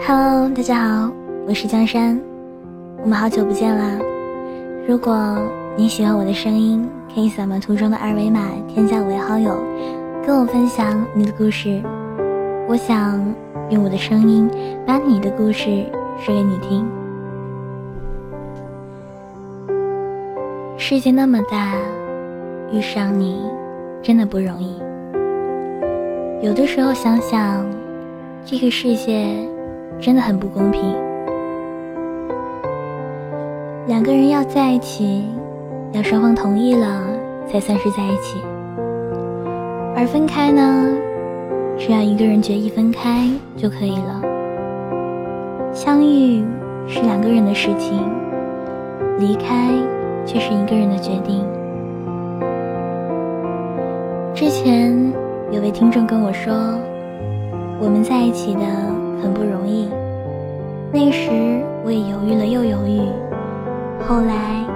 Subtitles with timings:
[0.00, 1.12] Hello，大家好，
[1.46, 2.18] 我是江山，
[3.02, 4.00] 我们好久不见啦。
[4.88, 5.38] 如果
[5.76, 9.54] 你喜欢我的声音，可以扫描图中的二维码添加我为好友，
[10.26, 11.80] 跟我分享你的故事。
[12.68, 13.22] 我想
[13.70, 14.50] 用我的声音
[14.84, 15.84] 把你的故事
[16.18, 16.88] 说给你听。
[20.78, 21.74] 世界那么大，
[22.72, 23.40] 遇上你
[24.02, 24.80] 真的不容易。
[26.40, 27.64] 有的时候想想，
[28.44, 29.28] 这个世界
[30.00, 30.80] 真的很不公平。
[33.86, 35.24] 两个人要在一起，
[35.92, 37.02] 要双方同意了
[37.46, 38.38] 才算是在一起；
[39.96, 40.88] 而分开呢，
[41.78, 44.22] 只要一个人决意分开就可以了。
[45.72, 46.44] 相遇
[46.86, 47.98] 是两个人的事情，
[49.18, 49.68] 离开
[50.24, 51.44] 却是一个人的决定。
[54.34, 55.12] 之前。
[55.52, 56.54] 有位听众跟我说，
[57.78, 58.62] 我们在一起的
[59.22, 59.88] 很不容易。
[60.92, 61.30] 那时
[61.84, 63.00] 我也犹豫了又犹豫，
[64.06, 64.66] 后来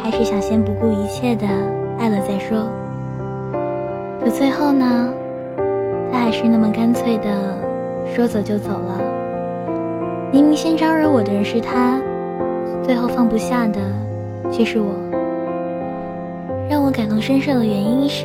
[0.00, 1.46] 还是想先不顾一切的
[1.98, 2.70] 爱了再说。
[4.22, 5.12] 可最后呢，
[6.12, 7.26] 他还是那么干脆的
[8.14, 9.00] 说走就走了。
[10.32, 12.00] 明明先招惹我的人是他，
[12.84, 13.80] 最后放不下的
[14.52, 14.94] 却是我。
[16.70, 18.24] 让我感同身受的原因是。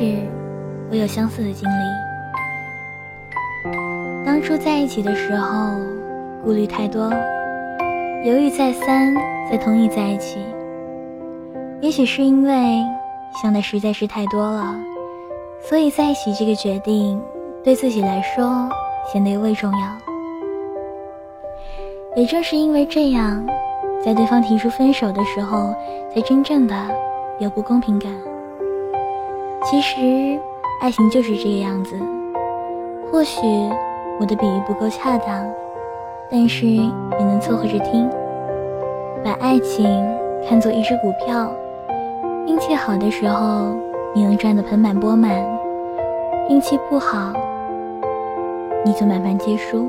[0.90, 2.03] 我有相似的经历。
[4.34, 5.70] 当初在一起的时候，
[6.42, 7.08] 顾虑太多，
[8.24, 9.14] 犹豫再三
[9.48, 10.40] 才同意在一起。
[11.80, 12.82] 也许是因为
[13.40, 14.74] 想的实在是太多了，
[15.60, 17.22] 所以在一起这个决定
[17.62, 18.68] 对自己来说
[19.06, 19.88] 显得尤为重要。
[22.16, 23.46] 也正是因为这样，
[24.04, 25.72] 在对方提出分手的时候，
[26.12, 26.74] 才真正的
[27.38, 28.10] 有不公平感。
[29.64, 30.36] 其实。
[30.82, 31.96] 爱情就是这个样子。
[33.10, 33.40] 或许
[34.20, 35.46] 我的比喻不够恰当，
[36.30, 38.08] 但是你能凑合着听。
[39.24, 39.86] 把爱情
[40.48, 41.50] 看作一只股票，
[42.46, 43.74] 运气好的时候，
[44.14, 45.30] 你能赚得盆满钵满；
[46.48, 47.32] 运气不好，
[48.84, 49.88] 你就满盘皆输。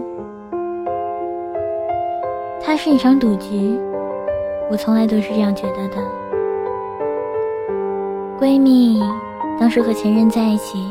[2.62, 3.80] 它是一场赌局，
[4.72, 5.98] 我从来都是这样觉得的。
[8.40, 9.02] 闺蜜。
[9.58, 10.86] 当时和前任在一起，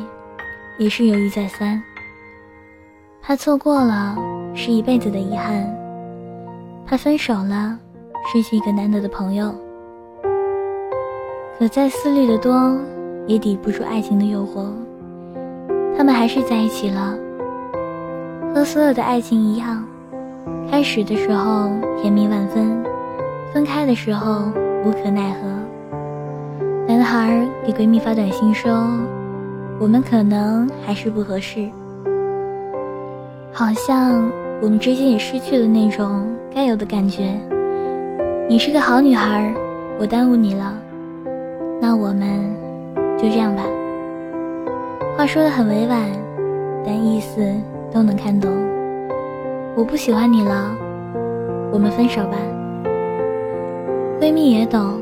[0.78, 1.82] 也是犹豫再三。
[3.26, 4.14] 怕错过了
[4.54, 5.66] 是一辈子的遗憾，
[6.86, 7.78] 怕分手了
[8.26, 9.50] 失去一个难得的朋友。
[11.58, 12.76] 可再思虑的多，
[13.26, 14.66] 也抵不住爱情的诱惑。
[15.96, 17.16] 他们还是在一起了。
[18.54, 19.82] 和所有的爱情一样，
[20.70, 21.70] 开始的时候
[22.02, 22.84] 甜蜜万分，
[23.54, 24.52] 分开的时候
[24.84, 25.48] 无可奈何。
[26.86, 28.70] 男孩给闺蜜发短信说
[29.80, 31.70] ：“我们可能还是不合适，
[33.56, 34.28] 好像
[34.60, 37.38] 我们之间也失去了那种该有的感觉。
[38.48, 39.54] 你是个好女孩，
[39.96, 40.76] 我耽误你了，
[41.80, 42.52] 那我们
[43.16, 43.62] 就这样吧。”
[45.16, 46.00] 话说的很委婉，
[46.84, 47.40] 但意思
[47.92, 48.50] 都能看懂。
[49.76, 50.76] 我不喜欢你了，
[51.72, 52.36] 我们分手吧。
[54.20, 54.98] 闺蜜也懂。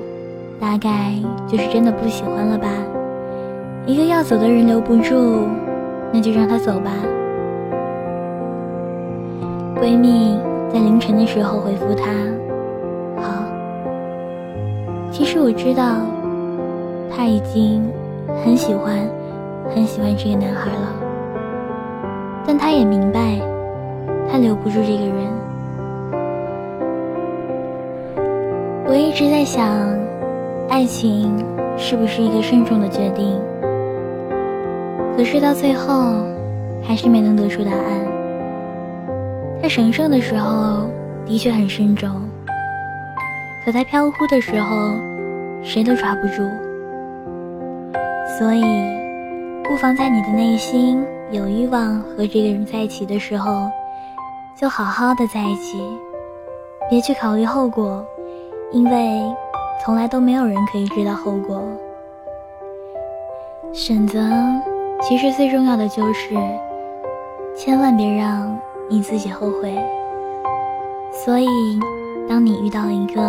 [0.61, 1.15] 大概
[1.49, 2.69] 就是真的不喜欢了吧。
[3.85, 5.49] 一个要走的人留不住，
[6.13, 6.93] 那就让他走吧。
[9.83, 10.39] 闺蜜
[10.73, 12.13] 在凌晨的时候回复他
[13.21, 13.43] ：“好。”
[15.11, 15.97] 其实我知道，
[17.11, 17.83] 他已经
[18.45, 18.97] 很喜欢、
[19.75, 20.95] 很喜欢这个男孩了。
[22.47, 23.41] 但他也明白，
[24.31, 25.17] 他留不住这个人。
[28.87, 29.67] 我一直在想。
[30.69, 31.45] 爱情
[31.77, 33.39] 是不是一个慎重的决定？
[35.17, 36.15] 可是到最后，
[36.83, 38.22] 还是没能得出答案。
[39.63, 40.91] 在神圣的时候，
[41.25, 42.11] 的确很慎重；
[43.65, 44.91] 可它飘忽的时候，
[45.63, 46.43] 谁都抓不住。
[48.37, 48.65] 所以，
[49.63, 53.71] 不妨在你的内心有欲望和这个人在一起的时候，
[54.57, 55.81] 就好好的在一起，
[56.91, 58.05] 别去考虑后果，
[58.73, 59.23] 因为。
[59.85, 61.61] 从来都没有人可以知道后果。
[63.73, 64.21] 选择
[65.01, 66.37] 其实最重要的就是，
[67.57, 68.57] 千万别让
[68.93, 69.75] 你自己后悔。
[71.25, 71.47] 所以，
[72.29, 73.23] 当你遇到一个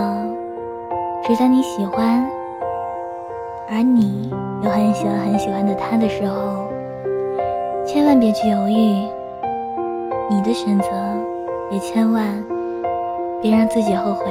[1.23, 2.29] 值得你喜欢，
[3.69, 4.29] 而你
[4.61, 6.67] 又很喜欢很喜欢的他的时候，
[7.85, 9.07] 千万别去犹豫。
[10.29, 10.89] 你的选择，
[11.71, 12.25] 也千万
[13.41, 14.25] 别让自己后悔。